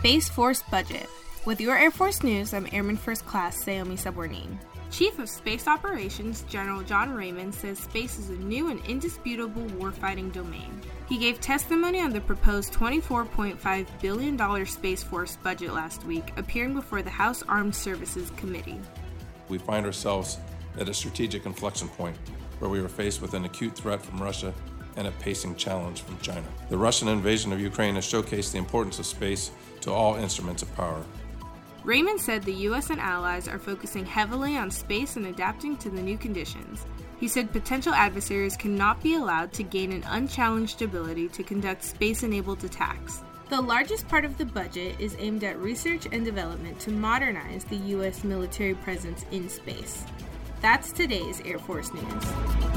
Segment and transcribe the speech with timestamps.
[0.00, 1.10] Space Force Budget.
[1.44, 4.56] With your Air Force News, I'm Airman First Class Saomi Sabwarneen.
[4.90, 10.32] Chief of Space Operations General John Raymond says space is a new and indisputable warfighting
[10.32, 10.80] domain.
[11.06, 17.02] He gave testimony on the proposed $24.5 billion Space Force budget last week, appearing before
[17.02, 18.80] the House Armed Services Committee.
[19.50, 20.38] We find ourselves
[20.78, 22.16] at a strategic inflection point
[22.58, 24.54] where we are faced with an acute threat from Russia
[24.96, 26.46] and a pacing challenge from China.
[26.68, 29.50] The Russian invasion of Ukraine has showcased the importance of space
[29.82, 31.02] to all instruments of power.
[31.84, 32.90] Raymond said the U.S.
[32.90, 36.84] and allies are focusing heavily on space and adapting to the new conditions.
[37.18, 42.22] He said potential adversaries cannot be allowed to gain an unchallenged ability to conduct space
[42.22, 43.22] enabled attacks.
[43.48, 47.76] The largest part of the budget is aimed at research and development to modernize the
[47.76, 48.24] U.S.
[48.24, 50.04] military presence in space.
[50.60, 52.69] That's today's Air Force News.